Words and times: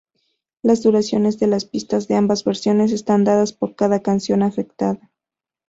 Las 0.63 0.81
duraciones 0.81 1.37
de 1.37 1.45
las 1.45 1.65
pistas 1.65 2.07
de 2.07 2.15
ambas 2.15 2.43
versiones 2.43 2.91
están 2.91 3.23
dadas 3.23 3.53
por 3.53 3.75
cada 3.75 3.99
canción 4.01 4.41
afectada. 4.41 5.11